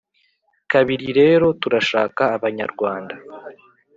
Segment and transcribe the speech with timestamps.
[0.71, 3.13] kabiri rero turashaka Abanyarwanda